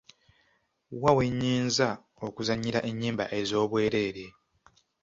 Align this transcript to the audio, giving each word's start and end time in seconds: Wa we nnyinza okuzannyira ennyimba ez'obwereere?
Wa 1.01 1.11
we 1.17 1.25
nnyinza 1.31 1.89
okuzannyira 2.25 2.79
ennyimba 2.89 3.25
ez'obwereere? 3.39 4.25